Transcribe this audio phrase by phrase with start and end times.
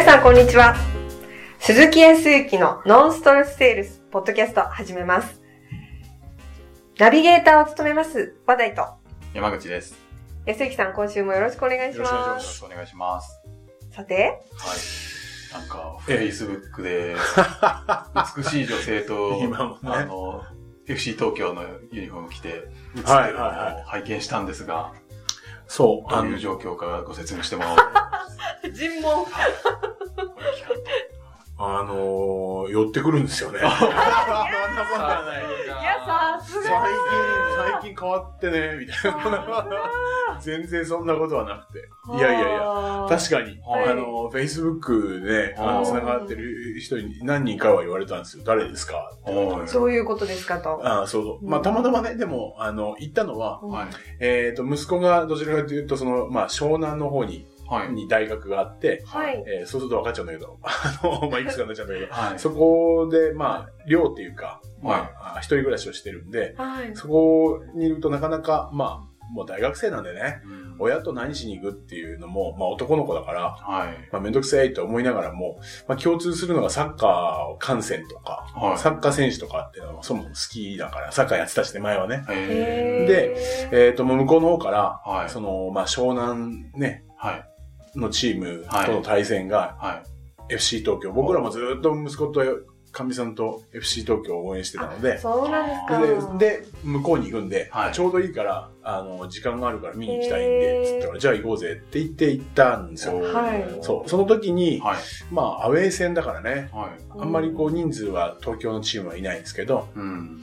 [0.00, 0.74] 皆さんこんにちは。
[1.58, 5.42] 鈴木康之のノンストレスセールスポッドキャスト始めます。
[6.98, 8.86] ナビゲーターを務めます、話題と。
[9.34, 9.98] 山口です。
[10.46, 12.08] 康之さん、今週もよろしくお願いしま。
[12.08, 13.42] よろしくお願いします。
[13.90, 15.60] さて、はい。
[15.60, 17.14] なんか、Facebook で、
[18.38, 20.42] 美しい女性と、 今もねあの、
[20.86, 21.62] FC 東京の
[21.92, 23.42] ユニフォーム着て、映ってるのはいはい
[23.74, 24.94] はを拝見したんですが、
[25.66, 27.84] そう、あのどういう、状況かご説明してもらおうと。
[28.72, 29.26] 尋問。
[31.62, 33.58] あのー、寄ってくるんですよね。
[33.60, 35.42] そんなことはない。
[35.44, 40.40] いや、さす最が近、最近変わってね、みたいな。
[40.40, 41.88] 全然そんなことはなくて。
[42.16, 48.44] いやいやいや、確かに、はいあの、Facebook で、あの、はい繋がってる人に何人かは言われたんですよ。
[48.46, 49.12] 誰ですか？
[49.14, 50.80] って言われたんですよどういうことですかと。
[50.86, 51.46] ああ、そうそう。
[51.46, 53.88] まあ、たまたまね、でも、あの、行ったのは、はい。
[54.20, 57.46] えっ、と、息子がどちらかというと、その、まあ、湘南の方に、はい。
[57.90, 59.42] に大学があって、はい。
[59.46, 62.38] えーそうすると分かっちゃうんだけど、 あの、まあ、いくつかになっちゃうんだけど、はい。
[62.38, 65.00] そこで、まあ、寮っていうか、まはい
[65.36, 66.90] あ、一人暮らしをしてるんで、はい。
[66.94, 74.08] そこにいるとなかなか、まあ、もう大学生なんでね、うん親と何しに行くっていうのも、まあ男の子だから、はい。
[74.10, 78.78] まあめんどくさいと思いながらも、まあ共通するのがサッカー観戦とか、はい。
[78.78, 82.24] サッカー選手とかっていうのはそもそも好きだから、サッカーやってたしね、前はね。
[82.30, 83.06] へ
[83.70, 85.28] でえっ、と、もう向こうの方から、ーはい。
[85.28, 87.49] その、まあ湘南ね、はい。
[87.96, 90.54] のチームとの対戦がはい。
[90.54, 92.42] FC 東京、僕らもずっと息子と
[92.92, 95.74] かみさんと FC 東京を応援してたので、そうなんで
[96.18, 96.38] すか。
[96.38, 103.20] で、で、向こうに行くんで、はいちょうどいいから、あの、時間があるから見に行きたいんで、つったから、じゃあ行こうぜって言って行ったんですよ。
[103.20, 104.08] はいそう。
[104.08, 104.98] その時に、はい。
[105.30, 106.90] まあ、アウェー戦だからね、はい。
[107.20, 110.40] あんまりこう人数は東京のチームはいないんですけど、うん。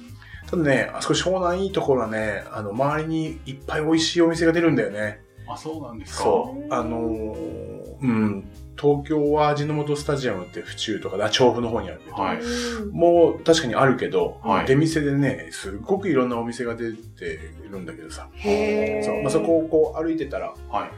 [0.50, 5.20] ただね、あそこ湘南いいところはね、あの、周りにいっぱい美味しいお店が出るんだよね。
[5.50, 6.24] あ、そうなんですか？
[6.24, 6.74] そう。
[6.74, 8.48] あのーうん、
[8.80, 12.40] 東京は味の素スタジアムって府中とか、あ調布の方にあるけど、はい。
[12.40, 12.92] うん。
[12.92, 14.68] もう確かにあるけど、はい。
[14.68, 17.40] 出店でね、すっごくいろんなお店が出て
[17.72, 19.22] るんだけどさ、そう。
[19.24, 20.92] まあ、そこをこう歩いてたら、はい。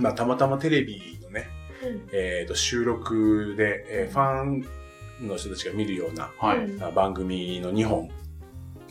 [0.00, 1.46] まあ、たまたまテレビのね、
[1.84, 2.08] うん。
[2.12, 4.64] えー、と収録で、えーファン
[5.28, 6.68] の人たちが見るようなはい。
[6.94, 8.10] 番組の2本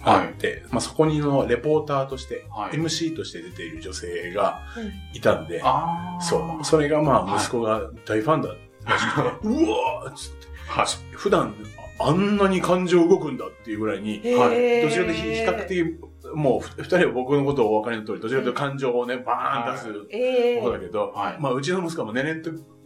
[0.03, 2.71] あって、まあ、そこにのレポーターとして、はい。
[2.73, 5.17] MC として出ている女性がうん。
[5.17, 6.21] いたんで、ああ。
[6.21, 6.65] そう。
[6.65, 7.39] それがまあ、はい。
[7.39, 8.49] 息子が大ファンだ
[8.85, 10.85] らしくて、うわーっつって、はい。
[11.13, 11.55] 普段
[12.03, 21.37] あんなに感情動くんだっていうぐらいに、はいどちらかというと比較的、もうふ二人は僕のことをお分かりの通り、どちらかというと感情をね、バーン出すええ方だけど、はい。
[21.39, 22.41] まあ、うちの息子も年齢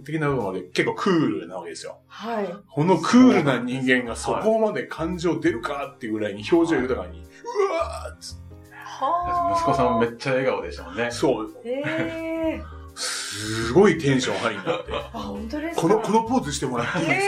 [0.05, 1.99] 的な部分まで結構クールなわけですよ。
[2.07, 2.47] はい。
[2.69, 11.11] このクールな人間がそこまで感情出るかっていうぐらいに表情豊かに、うわーっつっては息子さんめっちゃ笑顔でしたもんね。
[11.11, 12.63] そう、ええ
[12.97, 15.81] すごいテンションハイになって、あ、本当ですか？
[15.81, 17.27] この、このポーズしてもらっていいです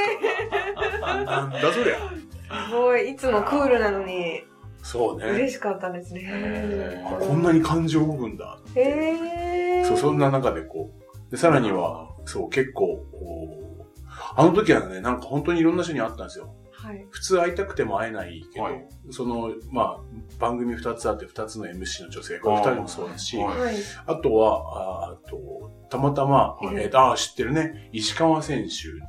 [1.02, 1.24] か？
[1.26, 1.98] なんだそりゃ。
[2.70, 4.46] すごい、いつもクールなのに、
[4.82, 5.26] そうね。
[5.26, 6.22] 嬉しかったですね。
[6.24, 8.58] へあこんなに感情動くんだ。
[8.76, 10.97] へえそう、そんな中でこう。
[11.32, 13.68] で、さらには、そう、結構、こう
[14.36, 16.54] あの時はね、なんか本当にいろんな人に会ったんですよ。
[16.72, 17.08] はい。
[17.10, 18.88] 普通会いたくても会えないけど、はい。
[19.10, 20.00] その、まあ、
[20.40, 23.60] 番組二つあって二つの MC の女性、これ二人もそうだし、はい。
[23.60, 23.76] はい。
[24.06, 28.68] あとは、ああと、たまたま、えええっ、と、ああ、知ってるね、石川選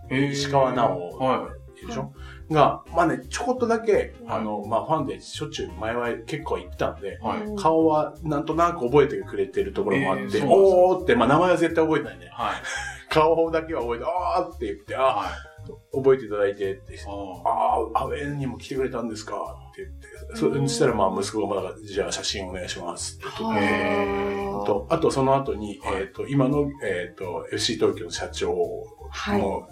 [0.08, 1.50] 手、石川直は
[1.86, 2.12] でしょ、
[2.50, 7.18] が、まあね、ちょこっとだけ、うんあの、まあ、ファンでしょっちゅう前は結構行ってたんで、
[7.58, 12.28] 顔はなんとなく覚えてくれてるところもあって、おーって、まあ名前は絶対覚えてないね。
[12.32, 12.54] はい。
[13.10, 15.28] 顔だけは覚えて、あーって言って、あはい。
[15.28, 15.48] ー
[15.92, 19.36] 覚えていただいてって、ああー、アウェーにも来てくれたんですか
[19.70, 26.02] って言って、そそしたらまあ息子がまだ、じゃあ写真お願いしますって言ってはあと、あとその後に、はい。
[26.02, 29.68] えっ、と、今の、えっ、と、FC 東京の社長は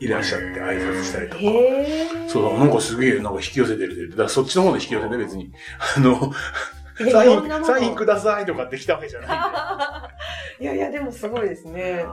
[0.00, 0.08] い。
[0.08, 1.42] らっしゃって挨拶したりとか、
[2.28, 5.52] そう、なんかすげえ、なんか引き寄せてるって言って、だからそっちの方で引き寄せて別に、
[5.96, 6.32] あの、
[7.00, 9.30] えサイン、サインくださいとかって来たわけじゃないん
[10.58, 10.64] で。
[10.64, 12.04] いやいや、でもすごいですね。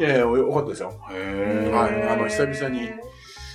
[0.00, 0.88] いやいや、よかったですよ。
[1.00, 2.90] はいあの久々に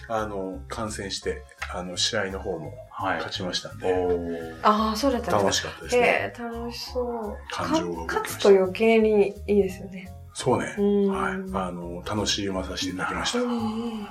[0.10, 1.44] あの、観戦して、
[1.74, 3.16] あの、試合の方もはい。
[3.18, 6.34] 勝ちましたんおで、ーああ、そうだったん楽ですしかったですね。
[6.40, 7.38] 楽しそう。
[7.52, 10.10] 感情が勝つと余計にいいですよね。
[10.38, 10.82] そうねう。
[10.82, 11.08] ん。
[11.08, 11.34] はい。
[11.34, 13.40] あの、楽しまさせていただきました。
[13.40, 14.08] うん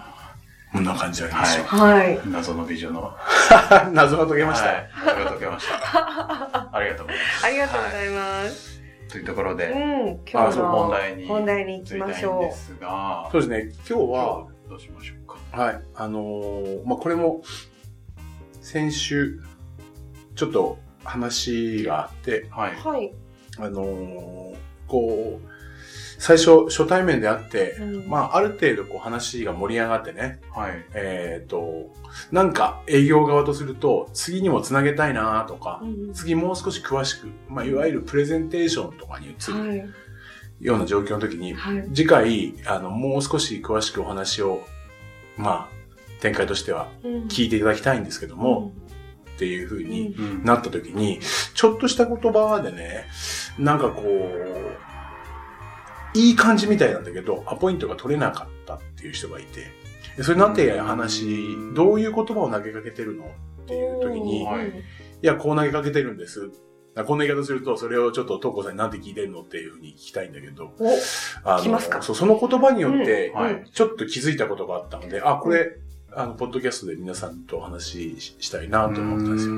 [0.72, 1.64] こんな感じなんですよ。
[1.64, 2.20] はい。
[2.28, 3.16] 謎の美女の。
[3.94, 4.66] 謎が解けました。
[4.66, 4.90] はい。
[5.06, 6.68] 謎が解けました。
[6.72, 7.46] ありがとうございます。
[7.46, 8.82] ありがとうございます。
[9.08, 13.62] というところで、うん、あ今日そうの本題に本題に行きましょですが、そうですね。
[13.62, 15.62] 今日今日は、はどうしましょうか。
[15.62, 15.80] はい。
[15.94, 17.42] あのーまあ、これも、
[18.60, 19.40] 先週、
[20.34, 22.72] ちょっと話があって、はい。
[22.72, 22.88] う。
[22.88, 23.14] はい。
[23.58, 24.56] あのー
[24.88, 25.55] こう、
[26.18, 30.84] 最初、初対面で会って、うんまあ、ある程度こう話が盛り上がってね、はい。
[30.94, 31.92] えっ、と、
[32.32, 39.90] なんか営業側とすると、次にもつなげたいなとか、うん次もう少し詳しく、まあ、いわゆるプレゼンテーションとかに移るはい。
[40.60, 41.88] ような状況の時に、はい。
[41.94, 44.64] 次回、あの、もう少し詳しくお話を、
[45.36, 45.76] まあ、
[46.20, 46.88] 展開としては
[47.28, 48.72] 聞いていただきたいんですけども、
[49.36, 51.20] っていう風にうんなった時に、
[51.54, 53.04] ちょっとした言葉でね、
[53.58, 54.55] なんかこう、
[56.16, 59.66] いい感じみたいなんだけど、アポイントが取れなかったっていう人がいて、
[60.16, 63.28] でそれなんて話、どういう言葉を投げかけてるのっ
[63.66, 64.72] ていう時に、いはい。
[65.20, 66.50] や、こう投げかけてるんです。
[67.06, 70.88] こんな言い方すると、それをちょっと、東子さんになんて聞いてるのっていうふうに聞きたいんだけど、お、
[71.44, 72.00] あ聞きますか？
[72.00, 73.64] そうその言葉によって、うんはい。
[73.70, 75.76] ちょっと気づいたことがあったので、あ、これ、
[76.12, 79.54] あの、ポッドキャストで皆さんとお話ししたいなと思ったんですよ。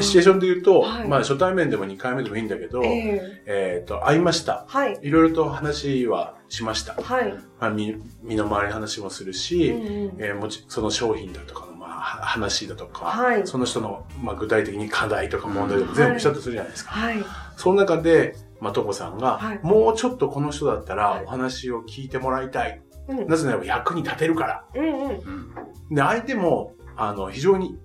[0.00, 4.64] シチュエーションで言うと、はいまあ初対面でも2回目でもいいんだけど、えええっ、と、会いました。
[4.68, 4.98] はい。
[5.02, 6.94] いろいろと話はしました。
[6.94, 7.32] はい。
[7.60, 16.90] まあ、身身の回りの話もするし、うんうんえーもちその商品だとかの、まあ、は話だとか、はいその人の、まあ、具体的に課題とか問題とか全部したとするじゃないですか。
[16.90, 17.24] はい。
[17.56, 22.80] その中で、まあ、とこさんが、はいもうちょっとこの人だったはいらお話を聞いてもらいたい。
[23.08, 24.64] うんなぜならば役に立てるから。
[24.74, 25.10] うんうん。
[25.10, 25.54] うん
[25.90, 27.78] で、相手も、あの、非常に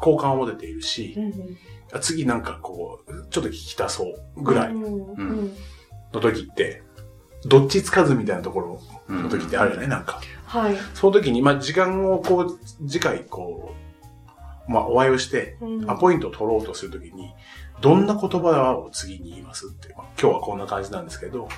[0.00, 1.58] 好感を持てているし、うん
[2.00, 4.04] 次なんかこう、ちょっと聞きたそ
[4.36, 5.56] うぐらいうんうん。
[6.12, 6.84] の時って、
[7.46, 10.04] どっちつかずみたいなところうんの時ってあるよね、なん。
[10.04, 10.20] か。
[10.46, 10.76] はい。
[10.94, 13.74] その時に、まあ、時間をこう、次回こ
[14.68, 15.90] う、まあ、お会いをして、うん。
[15.90, 17.34] アポイントを取ろうとするときに、
[17.80, 21.48] どんな言葉を次に言いますって、まあ、今日はこんな感じなんですけど、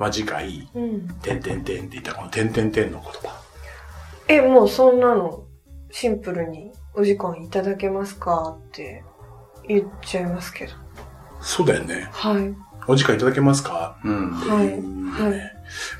[0.00, 1.08] まあ、次回、うん。
[1.22, 3.40] てんてんてんって言ったこのてんてんてんの言葉。
[4.26, 5.44] え、もうそんなの、
[5.92, 8.58] シンプルにお時間いただけますか？
[8.68, 9.04] って
[9.68, 10.72] 言っちゃいますけど。
[11.40, 12.08] そうだよね。
[12.10, 12.54] はい。
[12.88, 13.98] お時間いただけますか？
[14.04, 14.30] うん。
[14.32, 14.72] はい。
[15.30, 15.40] はい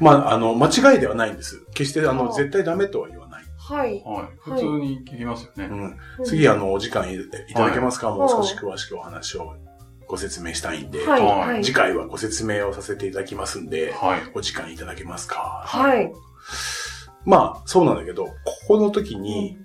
[0.01, 1.65] まあ、あの、間違いではないんです。
[1.75, 3.45] 決して、あの、はあ絶対ダメとは言わない。
[3.59, 4.03] はい。
[4.05, 4.39] はい。
[4.41, 5.67] 普通に聞きますよね。
[5.67, 6.25] うん。
[6.25, 7.19] 次、あの、お時間いい
[7.55, 9.57] ただけますか、はいもう少し詳しくお話を
[10.07, 11.65] ご説明したいんで、はい。
[11.65, 14.21] 次回はご説明をさせていただきますんで、はい。
[14.35, 15.63] お時間いただけますか？
[15.65, 16.11] はい。
[17.25, 18.33] まあ、そうなんだけど、こ
[18.67, 19.59] この時に、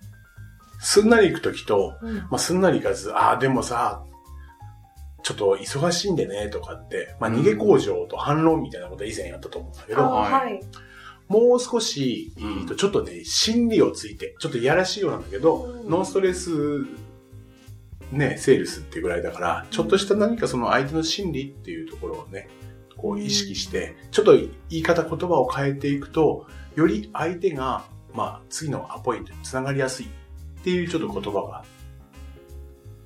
[0.83, 2.15] すんなり行く時と、うん。
[2.17, 4.03] まあ、すんなり行かず、ああ、でもさ、
[5.23, 7.37] ちょっと忙しいんでね、とかって、まあ、うん。
[7.37, 10.59] 逃げ工場と反論みたいなこと以前やったと思うんだけあど、はい。
[11.29, 12.59] もう少し、うん。
[12.59, 15.89] えっとちょっとね、心理をついて、ちょっといやらしいようなんだけど、うん。
[15.89, 16.51] ノンストレス、
[18.11, 22.49] ね、セールスっていうぐらいだから、ちょっとした何かその相手の心理っていうところをね、
[22.97, 26.45] こう意識して、ちょっと言い方言葉を変えていくと、
[26.75, 30.07] より相手が、まあ、次のアポイントにつながりやすい
[30.63, 31.65] っていうちょっと言葉が、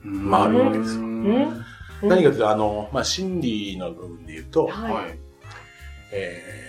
[0.03, 1.01] まああるわけですよ。
[1.01, 1.65] うん。
[2.03, 4.93] 何かというと、あの、まあ、心理の部分で言うと、はい。
[4.93, 5.19] はい。
[6.11, 6.67] えー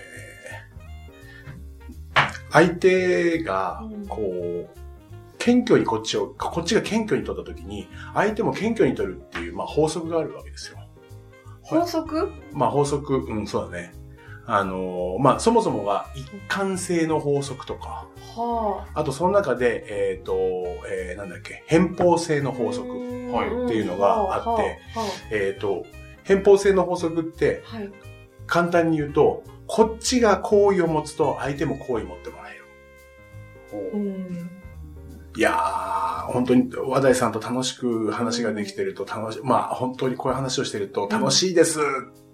[2.50, 4.69] 相手がうん、こう、
[5.37, 10.79] 謙虚にこっちを、こっちが謙虚に取った時に、相手も謙虚に取るっていう、まあ、法則があるわけですよ。
[11.61, 12.32] 法則？
[12.55, 13.93] まあ、法則、うん、そうだね。
[14.50, 19.85] あのーまあ、そもそもが一貫性の法則とか、はあとその中で、
[20.15, 20.33] えっ、と、
[20.91, 22.55] えーなんだっけ、偏方性のあ。
[22.55, 22.89] 法則。
[22.89, 24.78] はいっていうのがあってはは
[25.31, 25.85] えっ、と、
[26.25, 27.90] 偏方性の法則って、はい。
[28.47, 32.55] 簡単に言うと、こっちが好意を持つと相手も好意を持ってもらえ
[33.76, 33.90] る。
[33.93, 34.50] うん。
[35.37, 41.83] いやー、本当に和田井さんと楽しく話ができてると楽し、まあ本当にこういう話をしてると楽しいですっ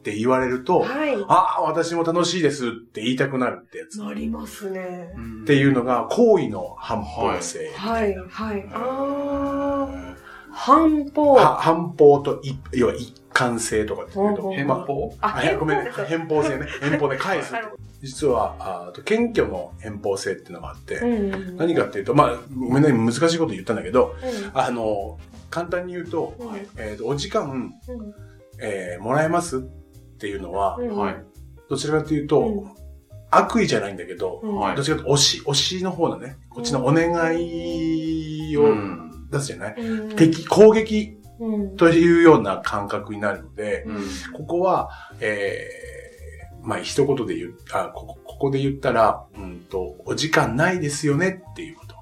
[0.04, 1.16] て言われると、はい。
[1.28, 3.98] ああ、私も楽しいですって言いたくなるってやつ。
[4.00, 5.10] なりますね。
[5.40, 7.72] っっていうのが好意の反方性。
[7.74, 8.14] はい。
[8.28, 8.64] はい。
[8.72, 10.16] ああ。
[10.52, 11.32] 反方。
[11.32, 16.66] は反方と一、要は一貫性とかって言うと、ほうほう変まあ法あ、あごめん偏方性ね。
[16.80, 17.54] 偏方で返す。
[18.02, 21.56] 実は、ああと謙虚の偏方性っていうのがあって、うん。
[21.56, 25.18] 何かっていうと、まあ、ごめんね、難しいこと言ったんだけど、うんあの、
[25.50, 27.74] 簡単に言うと、うんえっ、と、お時間、うん
[28.60, 29.64] えーもらえます？
[30.24, 30.78] っていうのは。
[31.68, 32.84] どちらかというと、うん
[33.36, 34.40] 悪意じゃないんだけど、
[34.76, 36.36] どちらかというと、推し、推しの方だね。
[36.50, 39.28] こっちのお願いをうん。
[39.28, 44.04] 出すじゃない、うん敵、攻撃うんというような感覚になるので、うん。
[44.34, 44.88] ここは、
[45.18, 51.96] えー、まあ、一言で言う、あ、ここ、ここで言ったら、うんと、お時間ないですよねっていうこと。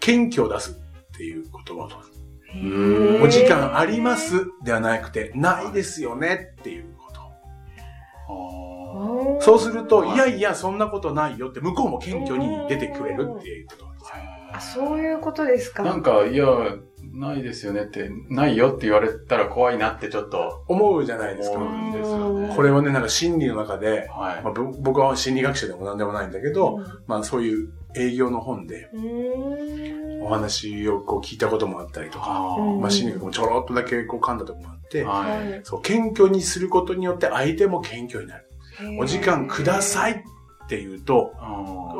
[0.00, 2.14] 謙虚を出すっていう言葉を取る。
[2.46, 6.93] へーお時間ありますではなくて、ないですよねっていう
[9.40, 14.14] そうすると、はいいやいや、そんなことないよって、向こうも謙虚に出てくれるっていうことなんですよ。
[14.52, 15.82] あ、そういうことですか。
[15.82, 16.46] なんか、いや、
[17.12, 21.58] ないですよねって、ないよって言われたら怖いなってちょっと思うじゃないですか。
[21.58, 22.52] すよね。
[22.54, 24.42] これはね、なんか心理の中で、はい。
[24.42, 28.90] まあ、ぼ僕は心理学者でも何でもないんだけど、うんまあそういう営業の本で
[30.20, 35.08] お話をこう聞いたこともあったりとか、まあ心理学もちょろっとだけこう噛んだとこもあって、あ。
[35.08, 35.52] はい。
[35.52, 38.48] はいそう、謙虚にすることによって相手も謙虚になる。
[38.98, 41.32] お時間くださいって言うと、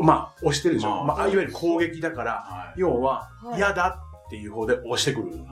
[0.02, 0.88] まあ押してるでしょ。
[1.04, 2.80] まあまあ、いわゆる攻撃だから、はい。
[2.80, 5.48] 要ははい嫌だっていう方で押してくるんだよね。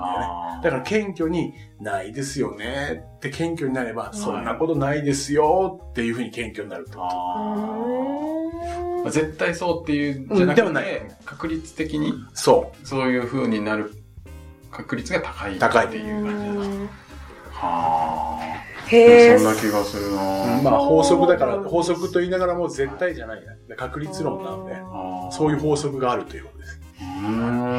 [0.62, 12.18] だから謙虚に、ないですよねって謙虚になれば、いそんなことないですよっていうふうに謙虚になるってこあーうーん絶対そうっていうんじゃなくうんではないて、確率的にと。
[12.34, 13.92] そそういう風になる
[14.70, 15.58] 確率が高い。
[15.58, 16.76] 高いっていう感じなんですか。
[16.76, 16.88] うん
[17.52, 18.40] は
[18.88, 19.34] へえ。
[19.34, 19.38] あ。
[19.38, 20.16] そんな気がするう。
[20.16, 23.76] なまあ法則だから、法則と言いながらも絶対じゃないな。
[23.76, 24.76] 確率論なので、
[25.34, 26.80] そういう法則があるということです。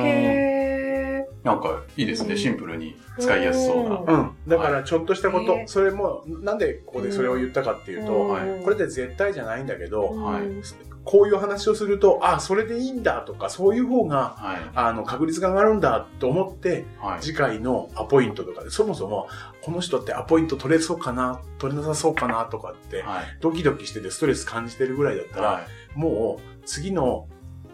[0.06, 2.38] へなんかいいですね。
[2.38, 3.96] シンプルに使いやすそうな。
[3.98, 4.32] うんうん。
[4.48, 8.14] だからちょっとしたこと、はいそれも、なんでここでそれを言ったかっていうと、
[8.64, 10.64] これって絶対じゃないんだけど、はいうん
[11.06, 14.72] こういう話をすると、あ、それでいいんだとか、そういう方が、はい。
[14.74, 17.22] あの、確率が上がるんだと思って、はい。
[17.22, 19.28] 次回のアポイントとかで、そもそも、
[19.62, 23.26] この人ってアポイント取れそうかな、取れなさそうかなとかって、はい。
[23.42, 25.62] ドキドキしててストレス感じてるぐらいだったら、は
[25.96, 26.00] い。
[26.00, 27.28] もう、次の、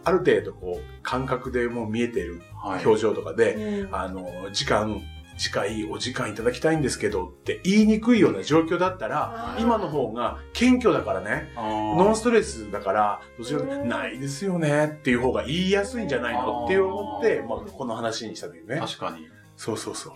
[0.03, 2.85] ある程度こう、感覚でもう見えてるはい。
[2.85, 5.01] 表情とかで、うんあの、時間、
[5.39, 18.79] 次回お時間いただきたいんですけどって言いにくいような状況だったら、今の方が謙虚だからね、ノンストレスだから、どちらかないですよねっていう方が言いやすいんじゃないのって思って、まあ、この話にしたんだよね。
[18.79, 19.29] 確かに。
[19.55, 20.13] そうそうそう。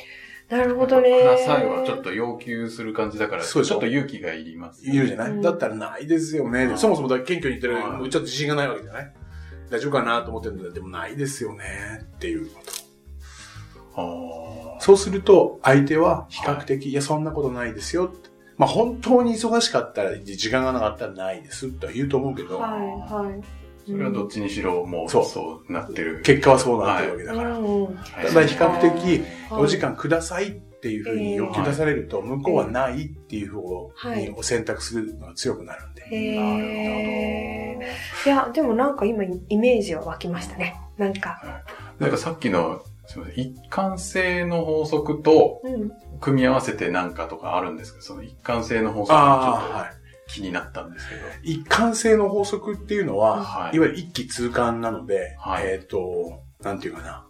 [0.49, 1.21] なるほどね。
[1.21, 4.83] くださいはちょっと要求する感じだから、ちょっと勇気がいります。
[4.83, 6.65] 言うじゃない、うんだったらないですよね。
[6.65, 9.13] うんそもそもだ謙虚に言ってる、ちょっと自信がないわけじゃない？
[9.71, 11.63] 大丈夫かなと思ってるんだけど、でもないですよね
[12.03, 12.92] っていうこと。
[13.95, 18.29] あそうすると、相手は比較的、い、や、そんなことないですよって。
[18.57, 23.39] まあ、本当に忙しかったら、時間がなかったらないですとは言うと思うけど、はい、はい。
[23.39, 23.43] ー
[23.85, 26.21] それはどっちにしろもうそそううなってる。
[26.21, 27.57] 結果はそうなってるわけだから。
[27.57, 27.93] うんはい
[28.27, 36.03] ただ比較的、はいお時間くださいっていうふうに要求出されると、向こうはないっていう方に選択するのが強くなるんで。
[36.12, 37.88] へなえる。
[38.25, 40.75] いや、でもなんか今イメージは湧きましたね。
[40.97, 41.62] なんか。
[42.00, 45.91] なんかさっきの、すみません、一貫性の法則とうん。
[46.19, 50.27] 組み合わせてなんかとかあるんですけど、その一貫性の法則がちょっはい。
[50.27, 51.22] と気になったんですけど。
[51.43, 57.27] 一貫性の法則っていうのは、はいい、わゆる一気通貫なので、はいえっ、と、なんていうかな。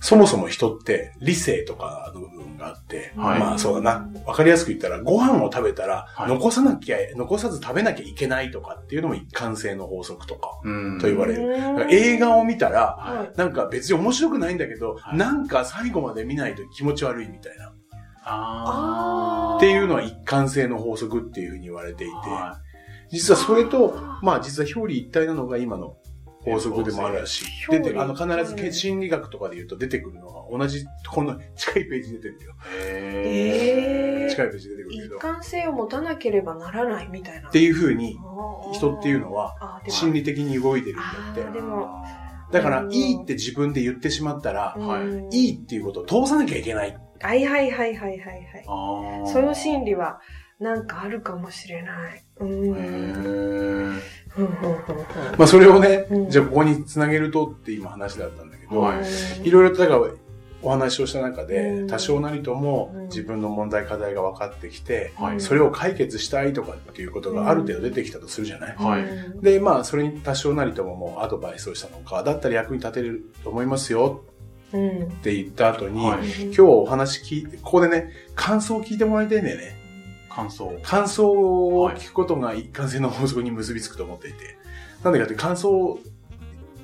[0.00, 3.40] そもそも人って理性とかの部分があって、はい。
[3.40, 4.10] まあそうだな。
[4.26, 6.28] わかりやすく言ったら、ご飯を食べたら、はい。
[6.28, 10.60] 残さなきゃ、残さず食べなきゃいけないとかっていうのも一貫性の法則とか。
[10.64, 10.98] うん。
[11.00, 11.88] と言われる。
[11.90, 15.16] 映画を見たら、はなんか別に面白くないんだけど、はい。
[15.16, 17.72] なんか最後まで見ないと気持ち悪いみたいな。
[18.30, 22.14] あっていうのは一貫性の法則っていうふうに言われていて、
[23.10, 25.96] 実はそれとまあ実は表裏一体なのが今の
[26.52, 32.52] 法則でもあるし、出て、あの必ずはい心理学とかで言うと出てくるのが同じ、この近いページに出てるんだよ。
[32.52, 32.78] い。
[32.78, 35.16] へえー近いページに出てくるけ一ど。
[35.16, 37.50] っ貫性を持たなければならないみたいな。
[37.50, 38.18] ていうふうに
[38.72, 41.42] 人っていうのは心理的に動いてるんだって。
[41.52, 42.04] でも
[42.52, 46.98] だからう、んいいって自分で言ってしまったら、はいうんいいっていうことを通さなきゃいけない。
[47.20, 49.32] はいはいはいはいはいはい。
[49.32, 50.20] その心理は
[50.60, 52.24] なんかあるかもしれない。
[52.40, 52.50] うん。
[52.70, 54.02] うんへ
[55.36, 56.30] まあそれをねう、ん。
[56.30, 59.48] じゃあここにつなげるとって今話だったんだけど、はい。
[59.48, 60.00] いろいろとだから
[60.60, 61.86] お話をした中でう、ん。
[61.86, 63.04] 多少なりともうん。
[63.04, 65.40] 自分の問題課題が分かってきて、はい。
[65.40, 69.02] それを解決したいとかっていうことがある程度出てきたとするじゃない、はい。
[69.02, 74.24] うんで、まあ、それに多少なりとももうアドバイスをしたのか、だったら役に立てると思いますよ
[74.72, 75.04] うん。
[75.04, 76.46] って言った後に、はい。
[76.46, 79.77] 今日お話聞いて、ここでね、感想を聞いてもらいたいんだよね。
[80.28, 80.72] 感想。
[80.82, 84.56] 感想を聞くことが一貫性の法則に結びつくと思っていて。
[85.02, 85.98] なんでかって感想を、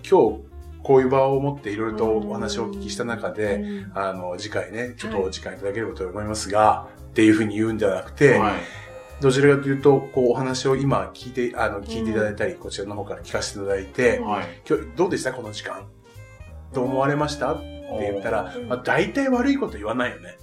[0.08, 0.40] 今日
[0.82, 8.52] こういう場を持っていろいろとお話をお聞きした中で、うんあの、次回ね、ちょっとお時間いただければと思いますが、っていうふうに言うんじゃなくて、はい。
[9.20, 14.20] どちらかというと、こう、お話を今聞いて、あの、聞いていただいたり、こちらの方から聞かせていただいて。
[14.68, 15.32] 今日、どうでした？
[15.32, 15.86] この時間。
[16.72, 17.54] どう思われました？
[17.54, 20.36] って言ったらう、んまあ、大体悪いこと言わないよね。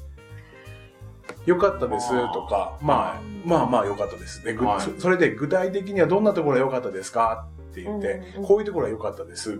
[1.46, 4.44] よかったですとか、まあ、まあまあよかったです。
[4.44, 7.48] で、ぐはいそそれで具体的にはどんなところが良かったですか？
[7.72, 9.60] って言って、うんこういうところは良かったです。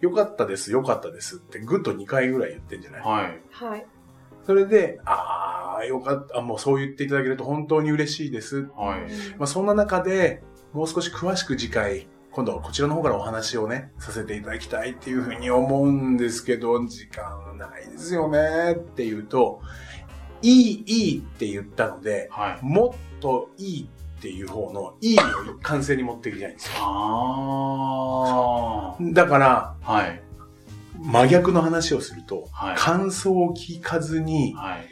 [0.00, 3.00] 良かったです、良かったですって、ぐっと2回ぐらい言ってんじゃない？
[3.02, 3.40] はい。
[3.50, 3.86] はい。
[4.44, 8.68] それで、ああ、よかった、あもうそう言っていただけると本当に嬉しいです。
[8.76, 9.10] はい。
[9.38, 19.60] まあそんな中で、もう少し詳しく次回今度はこちらの方からお話をね、させていただきたいっていうふうに思うんですけど、時間ないですよねって言うと、
[20.42, 22.64] いい、いいって言ったので、はい。
[22.64, 25.20] もっといいっていう方のいいを
[25.62, 26.72] 完成に持っていきたいんですよ。
[26.80, 29.92] あだから、あ。
[29.92, 30.20] はい。
[31.00, 32.76] 真逆の話をすると、はい。
[32.76, 34.86] 感想を聞かずにはい。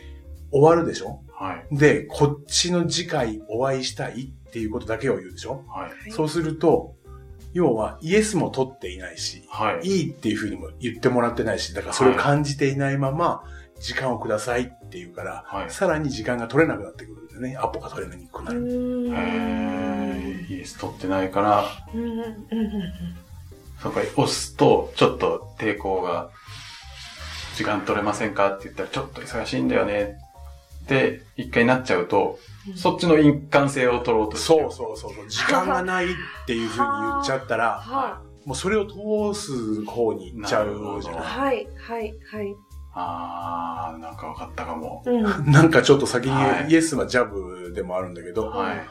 [0.53, 1.23] 終わるでしょ？
[1.33, 1.76] はい。
[1.76, 5.65] で、こっちの次回お会いしたいっていうことだけを言うでしょ？
[5.67, 6.12] はい。
[6.12, 6.95] そうすると、
[7.53, 9.87] 要はイエスも取っていないし、はい。
[9.87, 13.43] いいっていうふうにも言ってもらってないし、だからそれを感じていないまま、
[13.80, 17.56] 時間をくださいっていうから、はいさらに時間が取れなくなってくるんだよね。
[17.56, 18.61] アポが取れにくくなる。
[18.61, 21.64] へーイエス取ってないから、
[23.83, 26.30] そうか、押すと、ちょっと抵抗が、
[27.56, 30.18] 時間取れませんかって言ったら、ちょっと忙しいんだよね
[30.85, 32.38] って、一回なっちゃうと、
[32.75, 35.28] そっちの一貫性を取ろうとしてそうそうそうそう。
[35.28, 36.09] 時間がないっ
[36.47, 41.14] ていうふうに言っちゃったら、はもうそれを通す方に行っちゃうじゃい。
[41.16, 41.68] なはい。
[41.76, 42.14] はい。
[42.30, 42.56] はい。
[42.99, 45.03] あー、なんか分かったかも。
[45.05, 45.21] うん。
[45.21, 45.23] い。
[45.53, 48.87] なんかちょっと先にはいイエスはジャブでもあるんだけど、はい。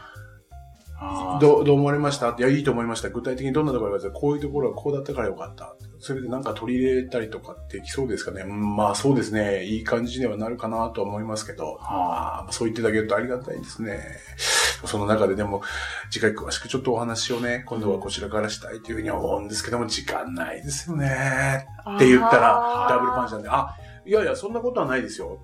[1.42, 2.36] どう、どう思われました？
[2.40, 3.10] いや、いいと思いました。
[3.10, 5.76] 具体的にどんなところがこういうところはこうだったからよかった。
[6.00, 8.44] それでなんか取り入れたりとかできそうですかね。
[8.44, 9.66] うんまあそうですね。
[9.66, 11.74] いい感じにはなるかなとは思いますけど。
[11.74, 14.00] はああ、そう言っていただけるとありがたいですね。
[14.86, 15.62] その中ででも、
[16.12, 21.66] 次回詳しくちょっとお話をね、今度はこちらからしたいというふうには思うんですけども、時間ないですよね。
[21.96, 25.40] って言ったら、ダブルパンチなんで、あ、いやいや、そんなことはないですよ。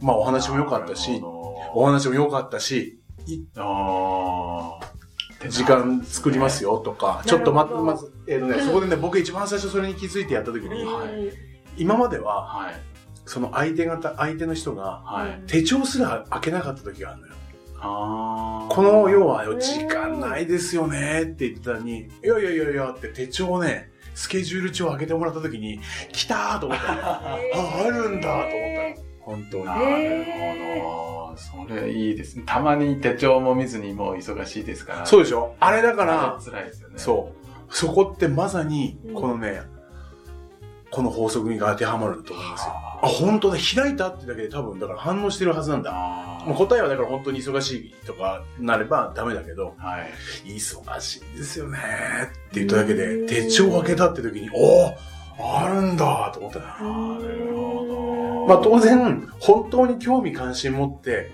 [0.00, 3.00] まあお話も良かったし、おお話も良かったし、
[3.56, 11.32] あー時間作りますよとか、ちょっと待って、まず、えっ、とね、うんそこでね、僕一番最初それに気づいてやった時に、はい
[11.76, 12.74] 今までは、はい。
[13.24, 15.42] その相手方、相手の人が、はい。
[15.46, 17.34] 手帳すら開けなかった時があるのよ。
[17.78, 23.89] あーこの、要はう、ん時間ないですよねって言ってたのに、いやいやいやいやって手帳をね、
[24.20, 25.80] スケジュール帳を開けてもらった時に、
[26.12, 27.04] 来たーと思ったのよ。
[27.06, 27.38] あ、
[27.86, 29.06] あるんだと思ったの。
[29.20, 29.64] 本当に。
[29.64, 31.36] なるほど。
[31.36, 32.42] それいいですね。
[32.44, 35.06] たまに手帳も見ずにもう忙しいですから。
[35.06, 36.94] そうでしょあれだから、辛いですよね。
[36.98, 37.74] そう。
[37.74, 39.62] そこってまさにうん、このね、
[40.90, 42.72] この法則に当てはまると思いますよ。
[42.74, 45.92] ああ、本当だ、開いたってだけで多分、だから反応してるはずなんだ。
[46.46, 50.10] もう答えはだから本当に忙しいとかなればダメだけど、はい。
[50.50, 51.78] 忙しいですよね
[52.48, 54.96] って言っただけうで、ん手帳を開けたって時に、おお
[55.62, 56.66] あるんだと思ったな。
[56.66, 58.46] なるほど。
[58.46, 61.30] まあ当然、本当に興味関心持って、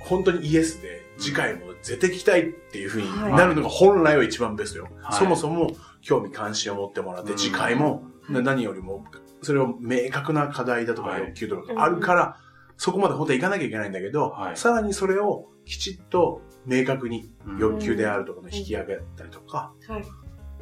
[0.00, 4.88] 本当にイエスで、次回も絶対聞きたいっていう風になるのが本来は一番ベストよ。
[5.02, 5.70] はいそもそも
[6.02, 9.04] 興味関心を持ってもらって、うん次回もな何よりも、
[9.42, 12.38] それを明確な課題だとかはい欲求とかがあるから、
[12.76, 20.04] そこまで本当は行かなきゃいけないんだけど、はいさらにそれをきちっと明確にうん欲求であるとかの引き上げたりとかはい。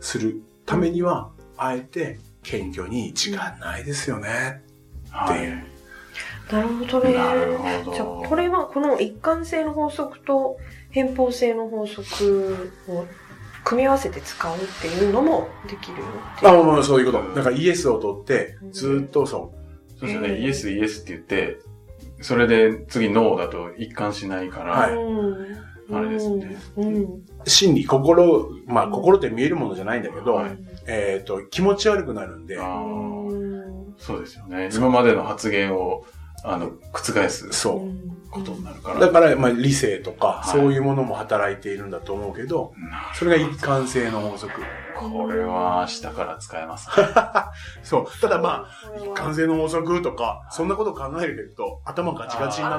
[0.00, 4.62] するためには、あえて謙虚に時間ないですよね。
[5.10, 5.74] はい。
[6.52, 7.14] なるほどね。
[7.14, 10.58] なるほどじゃあ、これはこの一貫性の法則と
[10.90, 13.06] 偏方性の法則を
[13.64, 16.04] 組み合わせて使うっていうのもできるよ
[16.42, 16.64] あ、う。
[16.64, 17.34] もうそういうこと。
[17.34, 20.28] だからイエスを取って、ずっとそう、そうですよね。
[20.28, 21.58] うんイエス、イエスって言って、
[22.20, 26.56] それで次ノーだと一貫しないから、はいうんあれですね。
[26.76, 27.22] うん。
[27.46, 32.56] 心理、心、まあ心って見えるものじゃないんだけど、はいえっ、と、気持ち悪くなるんで、
[33.98, 34.70] そうですよね。
[34.72, 36.04] 今までの発言を、
[36.44, 38.14] あの、覆すそう。
[38.30, 39.00] ことになるから。
[39.00, 44.52] だから、まあ理性とか、はいそういうものも働いているんだと思うけど、なそれが一貫性の法則。
[44.96, 46.88] これは明日から使えます。
[47.82, 48.20] そう。
[48.20, 52.76] ただまあ、これは完成の法則とか、そんなことを考えると、頭ガチガチにな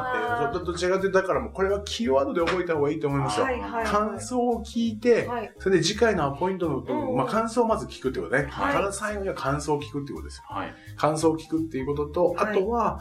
[0.49, 3.45] って、ちらかというと、だからもうこれはキーワードで覚えた方がいいと思いますよ。
[3.45, 5.51] はいはいはい感想を聞いて、はい。
[5.59, 8.47] それで次回のアポイントのまあ感想をまず聞くってことね。
[8.49, 10.43] はいただ最後には感想を聞くってことですよ。
[10.47, 10.73] はい。
[10.97, 12.99] 感想を聞くっていうことと、はいあとは、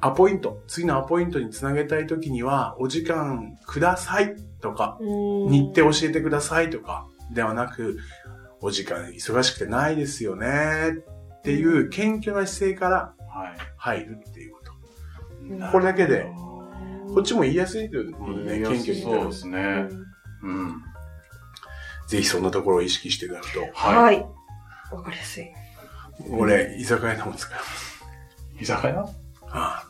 [0.00, 7.98] アポイント、次のアポイントにつなげたいときには、お時間くださいとか、日程教えてくださいとか、ではなく、
[8.60, 10.96] お時間忙しくてないですよね
[11.38, 13.56] っていう謙虚な姿勢からはい。
[13.76, 14.72] 入るっていうこと。
[15.50, 16.30] うんこれだけで
[17.08, 19.32] うんこっちも言いやすいというね、謙虚にそうで。
[19.32, 19.88] すね。
[20.42, 20.82] うん。
[22.06, 23.60] ぜひそんなところを意識していただくと。
[23.72, 24.26] ははい。
[24.92, 25.48] わかりやすい。
[26.30, 28.04] 俺、居酒屋でも使います。
[28.58, 28.62] い。
[28.62, 29.08] 居酒屋？
[29.52, 29.89] あど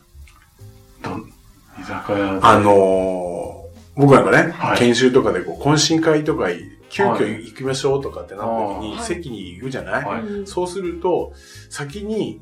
[1.79, 3.61] 居酒屋あのー
[3.93, 4.77] 僕なんかね、はい。
[4.77, 6.47] 研修とかでこう懇親会とか
[6.89, 7.45] 急遽はい。
[7.45, 9.03] 行きましょうとかってなった時に、はい。
[9.03, 10.21] 席に行くじゃない、はい。
[10.21, 10.47] うん。
[10.47, 11.33] そうすると、
[11.69, 12.41] 先に、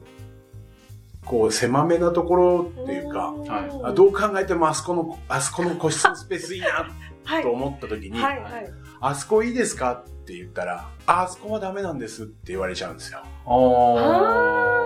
[1.26, 3.82] こう、狭めなところっていうか、はい。
[3.84, 6.68] あどう考えてもあそこの、あそこの個室のスペースいいな
[7.26, 7.44] はい。
[7.44, 8.72] と思った時に、はいはい。
[9.02, 10.04] あそこいいですか？
[10.08, 13.24] って言ったら、あ、あそこはダメなんですって言われちゃうんですよ。
[13.48, 14.79] あ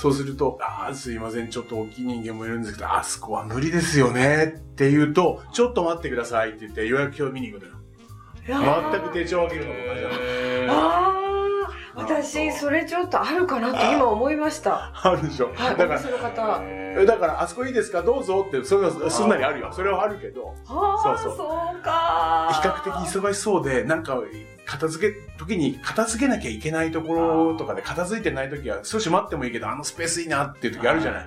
[0.00, 7.74] そうすると、あーすいません、ちょっと大きい人間もいるんですけど、あそこは無理ですよねって言うと、ちょっと待ってくださいって言って予約表見に行くのよ。
[8.92, 10.72] 全く手帳を開けるのと同じなの。
[10.72, 11.12] あ
[11.96, 14.90] あ、私、それちょっとあるかなって今思いました。
[14.94, 15.52] あるでしょ。
[15.54, 16.62] はい、だからお店の方。
[16.62, 18.02] えだから、あそこいいですか？
[18.02, 19.70] どうぞって、それはすんなりあるよ。
[19.70, 21.44] それはあるけど、はあ、そうそうそ
[21.78, 22.48] うか。
[22.62, 24.18] 比較的忙しそうで、なんか、
[24.70, 31.26] 片付け、時に片付けなきゃいけないところとかで片付いてない時は少し待ってもいいけど、あのスペースいいなっていう時あるじゃない。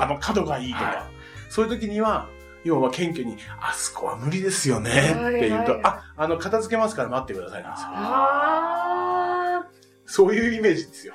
[0.00, 0.84] あの角がいいとか。
[0.84, 1.06] は
[1.50, 2.28] そういう時には、
[2.64, 4.94] 要は謙虚に、あそこは無理ですよねっ
[5.40, 7.88] て言うと、はいはいあ、あの、片付けますから待ってくださいなんですよ。
[7.92, 9.62] あ
[10.06, 11.14] そういうイメージですよ。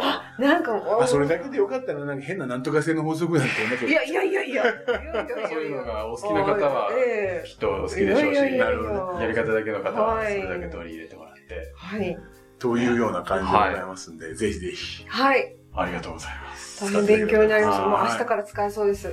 [0.00, 0.80] あ、 なんか。
[1.00, 4.64] あ、それだけでよかったら、なんか変ななんとか性の法則なんて、なんかいやいやいやいや。
[5.48, 11.72] そういうのがお好きな方はええきっと好きでしょうし、なるほどやり方だけの方ははいそれだけ取り入れてもらって。
[11.76, 12.18] はい。
[12.58, 15.06] というような感じでございますんで、ぜひぜひ。
[15.08, 15.54] はい。
[15.74, 16.84] ありがとうございます。
[16.84, 17.80] 大変勉強になります。
[17.80, 19.12] はいもう明日から使えそうです。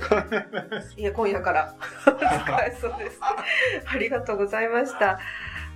[0.96, 3.20] いや、今夜から 使えそうです。
[3.86, 5.18] ありがとうございました。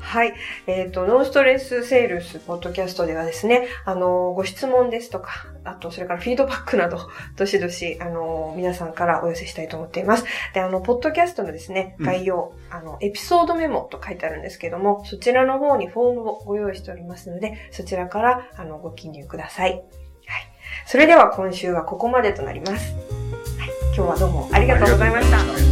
[0.00, 0.34] はい。
[0.66, 6.98] えっ、と、ノンストレスセールスポッドキャストではですね、あの、ご質問ですとか、あと、それからフィードバックなど、
[7.36, 10.24] どしどし、あの、皆さんからお寄せしたいと思っています。
[10.54, 19.72] で、あの、ポッドキャストのですね、うん概要、あの、エピソードメモと書いてあるんですけども、そちらの方にフォームをご用意しておりますので、そちらから、あの、ご記入ください。
[19.72, 19.82] はい。
[20.86, 22.94] それでは今週はここまでとなります。
[23.58, 23.68] はい。
[23.94, 25.69] 今日はどうもありがとうございました。